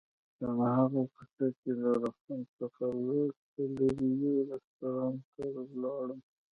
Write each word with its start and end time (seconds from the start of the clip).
په 0.37 0.43
هماغه 0.51 1.01
کوڅه 1.15 1.47
کې 1.59 1.71
له 1.79 1.89
روغتون 1.99 2.39
څخه 2.57 2.83
لږ 3.07 3.31
څه 3.51 3.61
لرې 3.77 4.09
یو 4.23 4.35
رستورانت 4.49 5.23
ته 5.35 5.43
ولاړم. 5.55 6.19